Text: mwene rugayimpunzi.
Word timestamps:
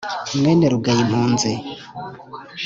mwene 0.37 0.65
rugayimpunzi. 0.73 1.51